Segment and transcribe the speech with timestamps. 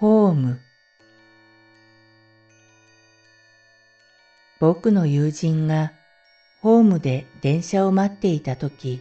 [0.00, 0.60] ホーム
[4.60, 5.92] 僕の友人が
[6.62, 9.00] ホームで電車を待っていた時、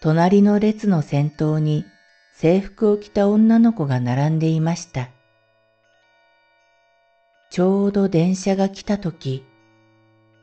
[0.00, 1.84] 隣の列の先頭に
[2.32, 5.08] 制服を着た女の子が並んでいました。
[7.50, 9.44] ちょうど電車が来た時、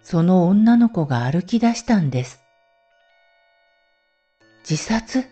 [0.04, 2.42] その女の子が歩き出したんです。
[4.70, 5.30] 自殺？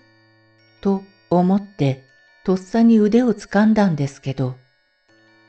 [0.79, 2.06] と思って
[2.47, 4.55] とっさに腕を掴んだんですけど、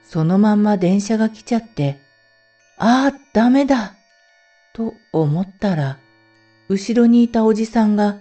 [0.02, 2.00] そのまんま電車が来ちゃって、
[2.76, 3.94] ああ、ダメだ
[4.74, 5.98] と思ったら、
[6.68, 8.18] 後ろにいたおじさんが、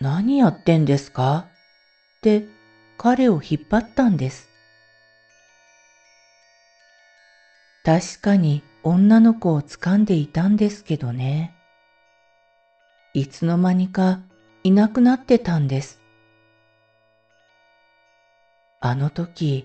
[0.00, 1.48] 何やってんですか
[2.16, 2.46] って
[2.96, 4.48] 彼を引っ張ったんです。
[7.84, 11.54] 確かに女の子を掴んでいたんですけどね。
[13.12, 14.20] いつの間にか
[14.64, 16.07] いなくなってたんです。
[18.80, 19.64] あの時、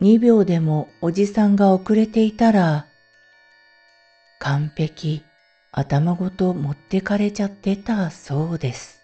[0.00, 2.86] 2秒でもおじさんが遅れていたら、
[4.40, 5.22] 完璧、
[5.70, 8.98] 頭ごと持ってかれちゃってたそうです。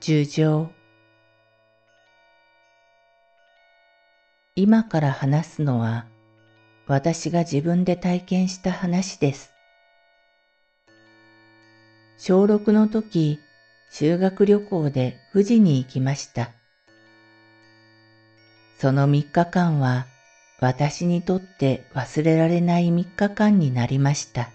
[0.00, 0.81] 樹上
[4.54, 6.04] 今から話すのは
[6.86, 9.54] 私が自分で体験した話です。
[12.18, 13.38] 小6の時、
[13.90, 16.50] 修学旅行で富士に行きました。
[18.78, 20.06] その3日間は
[20.60, 24.50] 私にとって忘れられない3日間になりました。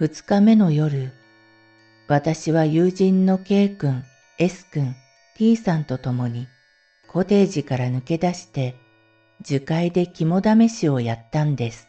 [0.00, 1.12] 2日目の夜、
[2.08, 4.04] 私は友人の K 君、
[4.36, 4.94] S 君、
[5.34, 6.46] T さんと共に
[7.10, 8.76] コテージから抜け出して
[9.40, 11.88] 樹海で肝試しをやったんです。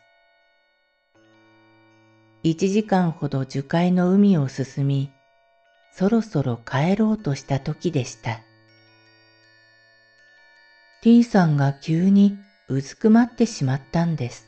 [2.42, 5.12] 一時間ほど樹海の海を進み、
[5.92, 8.40] そろそろ帰ろうとした時でした。
[11.02, 12.38] T さんが急に
[12.70, 14.48] うずくまってしまったんです。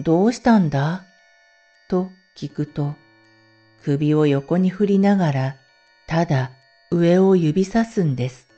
[0.00, 1.04] どうしたんだ？
[1.88, 2.96] と聞くと、
[3.84, 5.56] 首を横に振りながら、
[6.08, 6.50] ただ
[6.92, 8.48] 上を指さすんです。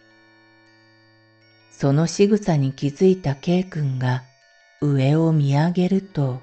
[1.70, 4.22] その仕草に気づいた K 君が
[4.81, 6.41] 上を見上げると、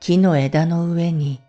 [0.00, 1.40] 木の枝の上に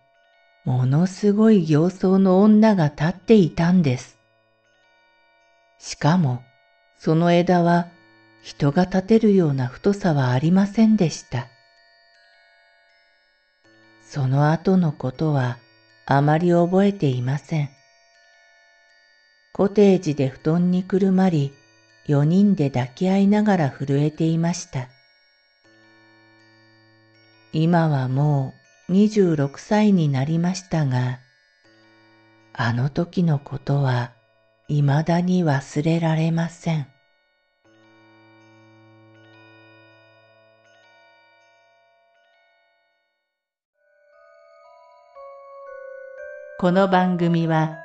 [0.65, 4.19] ものすごい形相の女が立っていたんです。
[5.79, 6.43] しかも、
[6.99, 7.87] その枝は
[8.43, 11.47] 人が立てるような太さはありませんでした。
[14.03, 15.57] その後のことは
[16.05, 17.69] あまり覚えていません。
[19.55, 21.53] コテージで布団にくるまり、
[22.07, 24.89] 四人で抱き合いながら震えていました。
[27.53, 28.53] 今はも
[28.89, 31.19] う26歳になりましたが、
[32.51, 34.11] あの時のことは
[34.67, 36.87] 未だに忘れられません。
[46.59, 47.84] この番組は